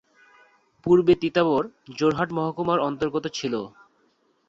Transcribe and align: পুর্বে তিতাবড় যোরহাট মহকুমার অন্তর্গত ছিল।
পুর্বে 0.85 1.13
তিতাবড় 1.15 1.67
যোরহাট 1.97 2.29
মহকুমার 2.31 2.79
অন্তর্গত 2.79 3.25
ছিল। 3.33 3.53